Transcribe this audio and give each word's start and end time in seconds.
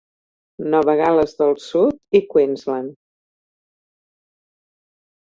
Nova 0.75 0.95
Gal·les 1.01 1.35
del 1.43 1.53
Sud 1.67 2.19
i 2.21 2.23
Queensland. 2.33 2.99